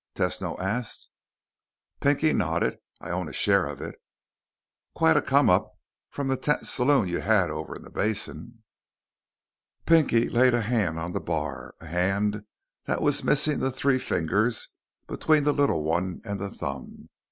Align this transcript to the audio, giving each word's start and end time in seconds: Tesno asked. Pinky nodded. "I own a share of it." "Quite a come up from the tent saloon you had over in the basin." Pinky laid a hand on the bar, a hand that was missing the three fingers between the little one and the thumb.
Tesno 0.15 0.57
asked. 0.59 1.09
Pinky 1.99 2.33
nodded. 2.33 2.79
"I 2.99 3.11
own 3.11 3.29
a 3.29 3.33
share 3.33 3.67
of 3.67 3.83
it." 3.83 4.01
"Quite 4.95 5.15
a 5.15 5.21
come 5.21 5.47
up 5.47 5.73
from 6.09 6.27
the 6.27 6.37
tent 6.37 6.65
saloon 6.65 7.07
you 7.07 7.19
had 7.19 7.51
over 7.51 7.75
in 7.75 7.83
the 7.83 7.91
basin." 7.91 8.63
Pinky 9.85 10.27
laid 10.27 10.55
a 10.55 10.61
hand 10.61 10.97
on 10.97 11.11
the 11.13 11.19
bar, 11.19 11.75
a 11.79 11.85
hand 11.85 12.45
that 12.85 13.03
was 13.03 13.23
missing 13.23 13.59
the 13.59 13.69
three 13.69 13.99
fingers 13.99 14.69
between 15.07 15.43
the 15.43 15.53
little 15.53 15.83
one 15.83 16.19
and 16.25 16.39
the 16.39 16.49
thumb. 16.49 17.09